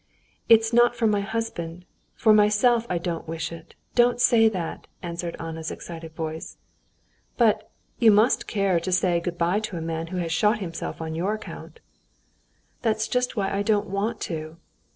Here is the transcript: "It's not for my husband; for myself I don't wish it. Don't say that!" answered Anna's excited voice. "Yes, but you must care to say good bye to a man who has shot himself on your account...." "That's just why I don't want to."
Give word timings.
"It's 0.49 0.73
not 0.73 0.95
for 0.95 1.05
my 1.05 1.19
husband; 1.19 1.85
for 2.15 2.33
myself 2.33 2.87
I 2.89 2.97
don't 2.97 3.27
wish 3.27 3.51
it. 3.51 3.75
Don't 3.93 4.19
say 4.19 4.49
that!" 4.49 4.87
answered 5.03 5.35
Anna's 5.39 5.69
excited 5.69 6.15
voice. 6.15 6.57
"Yes, 7.33 7.35
but 7.37 7.69
you 7.99 8.09
must 8.09 8.47
care 8.47 8.79
to 8.79 8.91
say 8.91 9.19
good 9.19 9.37
bye 9.37 9.59
to 9.59 9.77
a 9.77 9.79
man 9.81 10.07
who 10.07 10.17
has 10.17 10.31
shot 10.31 10.57
himself 10.57 11.01
on 11.01 11.13
your 11.13 11.35
account...." 11.35 11.81
"That's 12.81 13.07
just 13.07 13.35
why 13.35 13.53
I 13.53 13.61
don't 13.61 13.89
want 13.91 14.19
to." 14.21 14.57